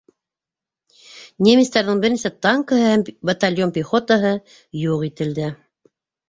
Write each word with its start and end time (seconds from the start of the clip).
Немецтарҙың 1.47 2.01
бер 2.05 2.11
нисә 2.13 2.31
танкыһы 2.45 2.87
һәм 2.93 3.03
батальон 3.31 3.75
пехотаһы 3.77 4.33
юҡ 4.87 5.07
ителде. 5.11 5.53